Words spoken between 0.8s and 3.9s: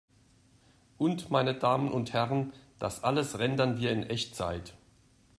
Und, meine Damen und Herren, das alles rendern